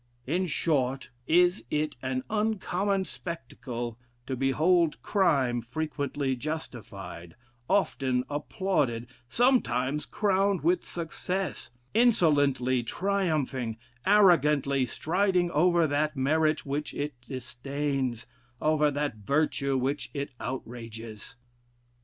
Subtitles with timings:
[0.25, 7.35] In short, is it an uncommon spectacle to behold crime frequently justified,
[7.69, 17.21] often applauded, sometimes crowned with success, insolently triumphing, arrogantly striding over that merit which it
[17.21, 18.25] disdains,
[18.59, 21.35] over that virtue which it outrages?